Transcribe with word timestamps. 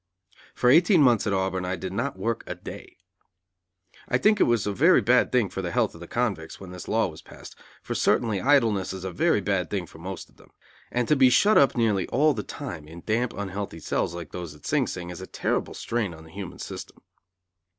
For 0.55 0.71
eighteen 0.71 0.99
months 1.03 1.27
at 1.27 1.33
Auburn 1.33 1.63
I 1.63 1.75
did 1.75 1.93
not 1.93 2.17
work 2.17 2.43
a 2.47 2.55
day. 2.55 2.97
I 4.09 4.17
think 4.17 4.39
it 4.39 4.45
was 4.45 4.65
a 4.65 4.73
very 4.73 4.99
bad 4.99 5.31
thing 5.31 5.47
for 5.47 5.61
the 5.61 5.69
health 5.69 5.93
of 5.93 6.09
convicts 6.09 6.59
when 6.59 6.71
this 6.71 6.87
law 6.87 7.05
was 7.05 7.21
passed; 7.21 7.55
for 7.83 7.93
certainly 7.93 8.41
idleness 8.41 8.93
is 8.93 9.03
a 9.03 9.11
very 9.11 9.41
bad 9.41 9.69
thing 9.69 9.85
for 9.85 9.99
most 9.99 10.27
of 10.27 10.37
them; 10.37 10.49
and 10.91 11.07
to 11.07 11.15
be 11.15 11.29
shut 11.29 11.55
up 11.55 11.77
nearly 11.77 12.07
all 12.07 12.33
the 12.33 12.41
time 12.41 12.87
in 12.87 13.03
damp, 13.05 13.31
unhealthy 13.33 13.79
cells 13.79 14.15
like 14.15 14.31
those 14.31 14.55
at 14.55 14.65
Sing 14.65 14.87
Sing, 14.87 15.11
is 15.11 15.21
a 15.21 15.27
terrible 15.27 15.75
strain 15.75 16.15
on 16.15 16.23
the 16.23 16.31
human 16.31 16.57
system. 16.57 17.03